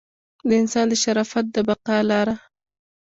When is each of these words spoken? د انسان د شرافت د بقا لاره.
د 0.47 0.49
انسان 0.61 0.85
د 0.89 0.93
شرافت 1.03 1.45
د 1.51 1.57
بقا 1.67 1.97
لاره. 2.11 2.35